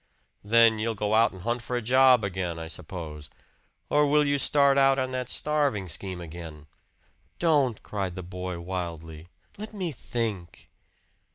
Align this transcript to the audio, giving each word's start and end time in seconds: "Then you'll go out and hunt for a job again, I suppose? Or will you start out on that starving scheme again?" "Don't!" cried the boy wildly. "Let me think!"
"Then 0.43 0.79
you'll 0.79 0.95
go 0.95 1.13
out 1.13 1.31
and 1.31 1.43
hunt 1.43 1.61
for 1.61 1.75
a 1.77 1.81
job 1.83 2.23
again, 2.23 2.57
I 2.57 2.65
suppose? 2.65 3.29
Or 3.87 4.07
will 4.07 4.25
you 4.25 4.39
start 4.39 4.75
out 4.75 4.97
on 4.97 5.11
that 5.11 5.29
starving 5.29 5.87
scheme 5.87 6.19
again?" 6.19 6.65
"Don't!" 7.37 7.83
cried 7.83 8.15
the 8.15 8.23
boy 8.23 8.59
wildly. 8.59 9.27
"Let 9.59 9.73
me 9.75 9.91
think!" 9.91 10.71